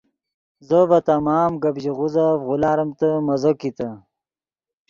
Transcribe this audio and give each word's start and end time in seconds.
زو 0.67 0.79
ڤے 0.89 0.99
تمام 1.09 1.51
گپ 1.63 1.75
ژیغوزف 1.83 2.37
غولاریمتے 2.47 3.09
مزو 3.25 3.51
کیتے 3.59 3.89